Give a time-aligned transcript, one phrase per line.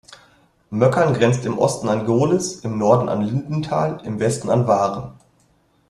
[0.71, 5.11] Möckern grenzt im Osten an Gohlis, im Norden an Lindenthal, im Westen an Wahren.